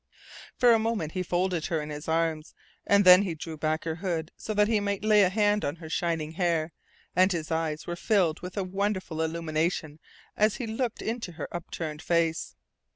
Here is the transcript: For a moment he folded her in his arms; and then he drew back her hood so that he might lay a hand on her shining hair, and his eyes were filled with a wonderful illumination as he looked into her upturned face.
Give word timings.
For 0.57 0.71
a 0.73 0.79
moment 0.79 1.11
he 1.11 1.21
folded 1.21 1.67
her 1.67 1.79
in 1.79 1.91
his 1.91 2.07
arms; 2.07 2.55
and 2.87 3.05
then 3.05 3.21
he 3.21 3.35
drew 3.35 3.55
back 3.55 3.83
her 3.83 3.97
hood 3.97 4.31
so 4.35 4.51
that 4.55 4.67
he 4.67 4.79
might 4.79 5.03
lay 5.03 5.21
a 5.21 5.29
hand 5.29 5.63
on 5.63 5.75
her 5.75 5.91
shining 5.91 6.31
hair, 6.31 6.71
and 7.15 7.31
his 7.31 7.51
eyes 7.51 7.85
were 7.85 7.95
filled 7.95 8.39
with 8.39 8.57
a 8.57 8.63
wonderful 8.63 9.21
illumination 9.21 9.99
as 10.35 10.55
he 10.55 10.65
looked 10.65 11.03
into 11.03 11.33
her 11.33 11.47
upturned 11.55 12.01
face. 12.01 12.55